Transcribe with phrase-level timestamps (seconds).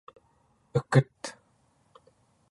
[0.81, 1.21] eket